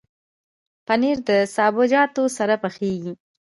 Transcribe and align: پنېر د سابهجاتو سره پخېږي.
پنېر 0.85 1.17
د 1.29 1.31
سابهجاتو 1.55 2.23
سره 2.37 2.55
پخېږي. 2.63 3.13